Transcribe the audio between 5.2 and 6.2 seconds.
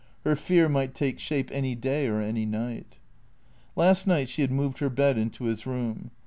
his room.